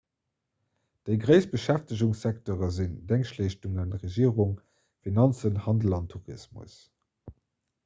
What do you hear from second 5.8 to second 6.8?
an tourismus